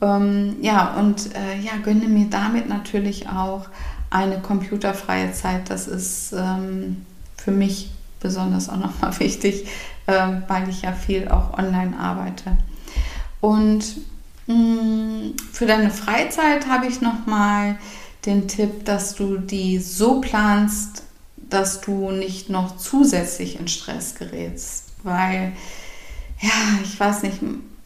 ähm, 0.00 0.56
ja, 0.60 0.94
und 0.94 1.34
äh, 1.34 1.58
ja, 1.60 1.72
gönne 1.82 2.06
mir 2.06 2.26
damit 2.28 2.68
natürlich 2.68 3.28
auch 3.28 3.66
eine 4.10 4.40
computerfreie 4.40 5.32
Zeit. 5.32 5.70
Das 5.70 5.88
ist 5.88 6.32
ähm, 6.32 7.04
für 7.36 7.50
mich 7.50 7.90
besonders 8.20 8.68
auch 8.68 8.76
nochmal 8.76 9.18
wichtig, 9.20 9.66
äh, 10.06 10.28
weil 10.48 10.68
ich 10.68 10.82
ja 10.82 10.92
viel 10.92 11.28
auch 11.28 11.58
online 11.58 11.98
arbeite. 11.98 12.56
Und 13.40 13.84
mh, 14.46 14.54
mm, 14.54 15.36
für 15.52 15.66
deine 15.66 15.90
Freizeit 15.90 16.66
habe 16.68 16.86
ich 16.86 17.00
nochmal 17.00 17.76
den 18.26 18.48
Tipp, 18.48 18.84
dass 18.84 19.14
du 19.14 19.36
die 19.36 19.78
so 19.78 20.20
planst, 20.20 21.02
dass 21.36 21.80
du 21.80 22.10
nicht 22.10 22.48
noch 22.48 22.76
zusätzlich 22.76 23.60
in 23.60 23.68
Stress 23.68 24.14
gerätst. 24.14 24.86
Weil, 25.02 25.52
ja, 26.40 26.50
ich 26.82 26.98
weiß 26.98 27.22
nicht, 27.22 27.40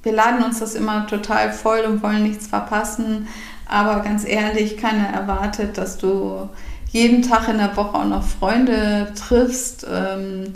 wir 0.09 0.15
laden 0.15 0.43
uns 0.43 0.61
das 0.61 0.75
immer 0.75 1.07
total 1.07 1.53
voll 1.53 1.81
und 1.81 2.03
wollen 2.03 2.23
nichts 2.23 2.47
verpassen. 2.47 3.29
Aber 3.67 4.01
ganz 4.01 4.27
ehrlich, 4.27 4.79
keiner 4.79 5.07
erwartet, 5.07 5.77
dass 5.77 5.99
du 5.99 6.49
jeden 6.91 7.21
Tag 7.21 7.47
in 7.49 7.59
der 7.59 7.77
Woche 7.77 7.95
auch 7.99 8.07
noch 8.07 8.23
Freunde 8.23 9.13
triffst. 9.15 9.87
Ähm, 9.93 10.55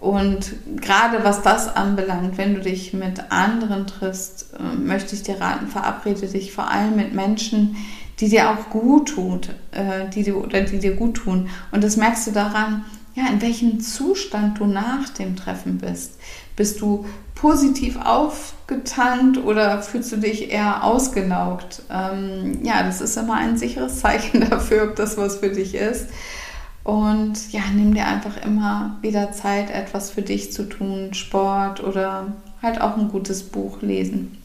und 0.00 0.54
gerade 0.80 1.24
was 1.24 1.42
das 1.42 1.76
anbelangt, 1.76 2.38
wenn 2.38 2.54
du 2.54 2.62
dich 2.62 2.94
mit 2.94 3.30
anderen 3.30 3.86
triffst, 3.86 4.46
ähm, 4.58 4.86
möchte 4.86 5.14
ich 5.14 5.22
dir 5.22 5.42
raten, 5.42 5.66
verabrede 5.66 6.26
dich 6.26 6.52
vor 6.54 6.70
allem 6.70 6.96
mit 6.96 7.12
Menschen, 7.12 7.76
die 8.18 8.30
dir 8.30 8.48
auch 8.48 8.70
gut 8.70 9.10
tun, 9.10 9.42
äh, 9.72 10.08
die 10.08 10.22
dir, 10.22 10.38
oder 10.38 10.62
die 10.62 10.78
dir 10.78 10.96
gut 10.96 11.16
tun. 11.16 11.50
Und 11.70 11.84
das 11.84 11.98
merkst 11.98 12.28
du 12.28 12.30
daran, 12.30 12.86
ja, 13.14 13.28
in 13.28 13.42
welchem 13.42 13.80
Zustand 13.80 14.58
du 14.58 14.64
nach 14.64 15.10
dem 15.10 15.36
Treffen 15.36 15.76
bist. 15.76 16.18
Bist 16.56 16.80
du 16.80 17.04
positiv 17.34 17.98
aufgetankt 18.02 19.38
oder 19.38 19.82
fühlst 19.82 20.10
du 20.10 20.16
dich 20.16 20.50
eher 20.50 20.82
ausgelaugt? 20.82 21.82
Ähm, 21.90 22.58
ja, 22.64 22.82
das 22.82 23.00
ist 23.00 23.16
immer 23.16 23.34
ein 23.34 23.58
sicheres 23.58 24.00
Zeichen 24.00 24.48
dafür, 24.48 24.84
ob 24.84 24.96
das 24.96 25.16
was 25.16 25.36
für 25.36 25.50
dich 25.50 25.74
ist. 25.74 26.08
Und 26.82 27.52
ja, 27.52 27.62
nimm 27.74 27.94
dir 27.94 28.06
einfach 28.06 28.36
immer 28.44 28.96
wieder 29.02 29.32
Zeit, 29.32 29.70
etwas 29.70 30.10
für 30.10 30.22
dich 30.22 30.52
zu 30.52 30.68
tun, 30.68 31.14
Sport 31.14 31.82
oder 31.82 32.32
halt 32.62 32.80
auch 32.80 32.96
ein 32.96 33.08
gutes 33.08 33.42
Buch 33.42 33.82
lesen. 33.82 34.38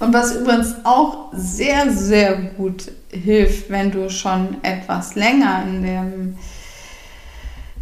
Und 0.00 0.12
was 0.12 0.34
übrigens 0.34 0.74
auch 0.84 1.32
sehr, 1.32 1.92
sehr 1.92 2.36
gut 2.36 2.90
hilft, 3.10 3.70
wenn 3.70 3.92
du 3.92 4.10
schon 4.10 4.56
etwas 4.62 5.14
länger 5.14 5.62
in 5.66 5.82
dem 5.82 6.38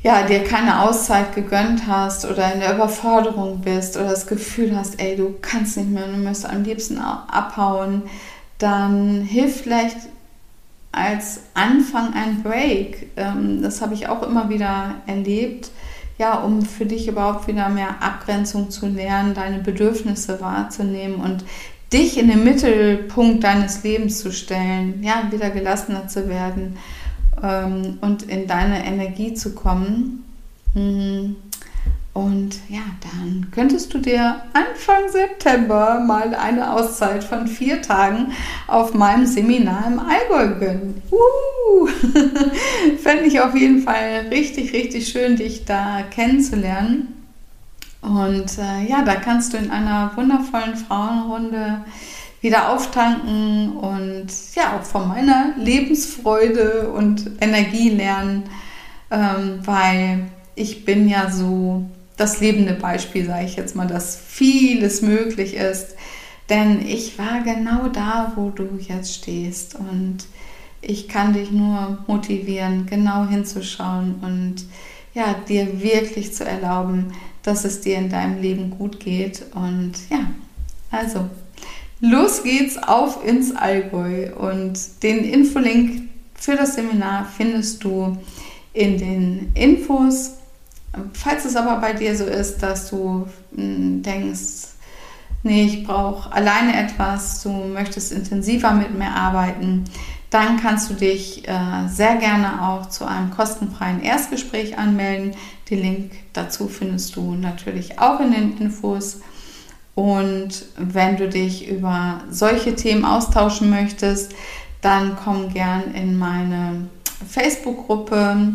ja, 0.02 0.22
dir 0.22 0.42
keine 0.42 0.82
Auszeit 0.82 1.34
gegönnt 1.34 1.86
hast 1.86 2.24
oder 2.24 2.52
in 2.52 2.60
der 2.60 2.74
Überforderung 2.74 3.60
bist 3.60 3.96
oder 3.96 4.10
das 4.10 4.26
Gefühl 4.26 4.76
hast, 4.76 5.00
ey, 5.00 5.16
du 5.16 5.34
kannst 5.40 5.76
nicht 5.76 5.90
mehr, 5.90 6.08
du 6.08 6.16
müsst 6.16 6.44
am 6.44 6.64
liebsten 6.64 6.98
abhauen, 6.98 8.02
dann 8.58 9.22
hilft 9.22 9.60
vielleicht 9.60 9.96
als 10.90 11.40
Anfang 11.54 12.14
ein 12.14 12.42
Break. 12.42 13.10
Ähm, 13.16 13.62
das 13.62 13.80
habe 13.80 13.94
ich 13.94 14.08
auch 14.08 14.22
immer 14.22 14.48
wieder 14.48 14.96
erlebt, 15.06 15.70
ja, 16.18 16.34
um 16.34 16.62
für 16.62 16.84
dich 16.84 17.08
überhaupt 17.08 17.46
wieder 17.46 17.68
mehr 17.68 18.02
Abgrenzung 18.02 18.70
zu 18.70 18.86
lernen, 18.86 19.34
deine 19.34 19.60
Bedürfnisse 19.60 20.40
wahrzunehmen 20.40 21.16
und 21.20 21.44
dich 21.92 22.18
in 22.18 22.28
den 22.28 22.44
Mittelpunkt 22.44 23.44
deines 23.44 23.82
Lebens 23.84 24.18
zu 24.18 24.32
stellen, 24.32 25.02
ja, 25.02 25.30
wieder 25.30 25.50
gelassener 25.50 26.08
zu 26.08 26.28
werden 26.28 26.76
ähm, 27.42 27.98
und 28.00 28.22
in 28.24 28.46
deine 28.46 28.84
Energie 28.84 29.34
zu 29.34 29.54
kommen. 29.54 30.24
Mhm. 30.74 31.36
Und 32.14 32.56
ja, 32.68 32.82
dann 33.00 33.46
könntest 33.52 33.94
du 33.94 33.98
dir 33.98 34.42
Anfang 34.52 35.10
September 35.10 35.98
mal 36.00 36.34
eine 36.34 36.74
Auszeit 36.74 37.24
von 37.24 37.46
vier 37.46 37.80
Tagen 37.80 38.32
auf 38.66 38.92
meinem 38.92 39.24
Seminar 39.24 39.86
im 39.86 39.98
Allgäu 39.98 40.58
gönnen. 40.58 41.02
Fände 43.02 43.24
ich 43.24 43.40
auf 43.40 43.54
jeden 43.54 43.82
Fall 43.82 44.26
richtig, 44.30 44.74
richtig 44.74 45.08
schön, 45.08 45.36
dich 45.36 45.64
da 45.64 46.02
kennenzulernen. 46.10 47.08
Und 48.02 48.58
äh, 48.58 48.90
ja, 48.90 49.02
da 49.02 49.14
kannst 49.14 49.54
du 49.54 49.56
in 49.56 49.70
einer 49.70 50.10
wundervollen 50.14 50.76
Frauenrunde 50.76 51.82
wieder 52.42 52.70
auftanken 52.70 53.76
und 53.76 54.26
ja, 54.54 54.76
auch 54.76 54.82
von 54.82 55.08
meiner 55.08 55.54
Lebensfreude 55.56 56.90
und 56.90 57.30
Energie 57.40 57.88
lernen, 57.88 58.44
ähm, 59.10 59.60
weil 59.64 60.26
ich 60.54 60.84
bin 60.84 61.08
ja 61.08 61.30
so 61.30 61.84
das 62.16 62.40
lebende 62.40 62.74
Beispiel, 62.74 63.26
sage 63.26 63.46
ich 63.46 63.56
jetzt 63.56 63.74
mal, 63.74 63.86
dass 63.86 64.16
vieles 64.16 65.02
möglich 65.02 65.54
ist. 65.54 65.96
Denn 66.50 66.84
ich 66.86 67.18
war 67.18 67.40
genau 67.42 67.88
da, 67.88 68.32
wo 68.34 68.50
du 68.50 68.78
jetzt 68.78 69.14
stehst. 69.14 69.76
Und 69.76 70.18
ich 70.80 71.08
kann 71.08 71.32
dich 71.32 71.50
nur 71.50 71.98
motivieren, 72.06 72.86
genau 72.86 73.26
hinzuschauen 73.26 74.16
und 74.20 74.56
ja, 75.14 75.34
dir 75.48 75.80
wirklich 75.80 76.34
zu 76.34 76.44
erlauben, 76.44 77.12
dass 77.42 77.64
es 77.64 77.80
dir 77.80 77.98
in 77.98 78.10
deinem 78.10 78.40
Leben 78.42 78.70
gut 78.70 78.98
geht. 78.98 79.44
Und 79.54 79.92
ja, 80.10 80.30
also 80.90 81.28
los 82.02 82.42
geht's 82.42 82.76
auf 82.76 83.24
ins 83.24 83.56
Allgäu. 83.56 84.34
Und 84.34 85.02
den 85.02 85.24
Infolink 85.24 86.10
für 86.34 86.56
das 86.56 86.74
Seminar 86.74 87.26
findest 87.36 87.82
du 87.84 88.18
in 88.74 88.98
den 88.98 89.52
Infos. 89.54 90.34
Falls 91.14 91.46
es 91.46 91.56
aber 91.56 91.80
bei 91.80 91.94
dir 91.94 92.14
so 92.14 92.24
ist, 92.24 92.62
dass 92.62 92.90
du 92.90 93.26
hm, 93.54 94.02
denkst, 94.02 94.68
nee, 95.42 95.64
ich 95.64 95.84
brauche 95.84 96.30
alleine 96.32 96.78
etwas, 96.78 97.42
du 97.42 97.50
möchtest 97.50 98.12
intensiver 98.12 98.72
mit 98.72 98.96
mir 98.96 99.10
arbeiten, 99.10 99.84
dann 100.28 100.60
kannst 100.60 100.90
du 100.90 100.94
dich 100.94 101.46
äh, 101.46 101.88
sehr 101.88 102.16
gerne 102.16 102.62
auch 102.62 102.88
zu 102.88 103.04
einem 103.04 103.30
kostenfreien 103.30 104.02
Erstgespräch 104.02 104.78
anmelden. 104.78 105.32
Den 105.70 105.82
Link 105.82 106.12
dazu 106.32 106.68
findest 106.68 107.16
du 107.16 107.34
natürlich 107.34 107.98
auch 107.98 108.18
in 108.20 108.32
den 108.32 108.58
Infos. 108.58 109.20
Und 109.94 110.64
wenn 110.78 111.16
du 111.16 111.28
dich 111.28 111.68
über 111.68 112.22
solche 112.30 112.74
Themen 112.74 113.04
austauschen 113.04 113.70
möchtest, 113.70 114.34
dann 114.80 115.16
komm 115.22 115.52
gern 115.52 115.94
in 115.94 116.18
meine 116.18 116.88
Facebook-Gruppe, 117.28 118.54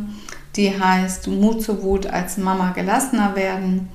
die 0.56 0.80
heißt 0.80 1.28
Mut 1.28 1.62
zur 1.62 1.84
Wut 1.84 2.08
als 2.08 2.38
Mama 2.38 2.72
gelassener 2.72 3.36
werden. 3.36 3.90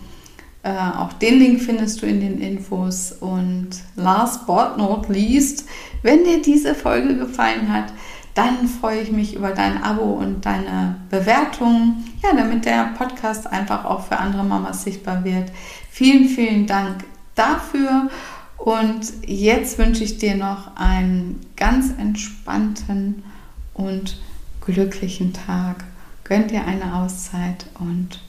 Äh, 0.62 0.70
auch 0.70 1.12
den 1.14 1.40
Link 1.40 1.60
findest 1.60 2.00
du 2.00 2.06
in 2.06 2.20
den 2.20 2.40
Infos. 2.40 3.12
Und 3.12 3.70
last 3.96 4.46
but 4.46 4.78
not 4.78 5.08
least, 5.08 5.66
wenn 6.02 6.24
dir 6.24 6.40
diese 6.40 6.74
Folge 6.74 7.16
gefallen 7.16 7.72
hat, 7.72 7.92
dann 8.34 8.66
freue 8.66 9.00
ich 9.00 9.10
mich 9.10 9.34
über 9.34 9.50
dein 9.50 9.82
Abo 9.82 10.04
und 10.04 10.46
deine 10.46 10.96
Bewertung, 11.10 12.02
ja, 12.22 12.34
damit 12.34 12.64
der 12.64 12.94
Podcast 12.96 13.46
einfach 13.46 13.84
auch 13.84 14.06
für 14.06 14.16
andere 14.16 14.44
Mamas 14.44 14.84
sichtbar 14.84 15.22
wird. 15.24 15.50
Vielen, 15.90 16.28
vielen 16.28 16.66
Dank 16.66 17.04
dafür. 17.42 18.10
Und 18.56 19.12
jetzt 19.26 19.78
wünsche 19.78 20.04
ich 20.04 20.18
dir 20.18 20.36
noch 20.36 20.76
einen 20.76 21.40
ganz 21.56 21.90
entspannten 21.98 23.24
und 23.74 24.20
glücklichen 24.60 25.32
Tag. 25.32 25.84
Gönn 26.24 26.46
dir 26.48 26.64
eine 26.64 26.94
Auszeit 26.94 27.66
und 27.80 28.20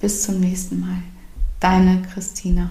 bis 0.00 0.22
zum 0.22 0.40
nächsten 0.40 0.80
Mal. 0.80 1.02
Deine 1.60 2.02
Christina. 2.12 2.70